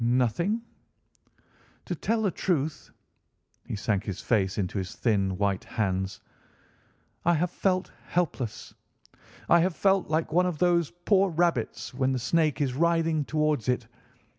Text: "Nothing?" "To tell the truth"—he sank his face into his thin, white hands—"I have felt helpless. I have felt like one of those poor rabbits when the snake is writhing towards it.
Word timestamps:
"Nothing?" 0.03 0.63
"To 1.85 1.93
tell 1.93 2.23
the 2.23 2.31
truth"—he 2.31 3.75
sank 3.75 4.03
his 4.05 4.19
face 4.19 4.57
into 4.57 4.79
his 4.79 4.95
thin, 4.95 5.37
white 5.37 5.63
hands—"I 5.63 7.35
have 7.35 7.51
felt 7.51 7.91
helpless. 8.07 8.73
I 9.47 9.59
have 9.59 9.75
felt 9.75 10.07
like 10.07 10.33
one 10.33 10.47
of 10.47 10.57
those 10.57 10.89
poor 11.05 11.29
rabbits 11.29 11.93
when 11.93 12.13
the 12.13 12.17
snake 12.17 12.61
is 12.61 12.73
writhing 12.73 13.25
towards 13.25 13.69
it. 13.69 13.85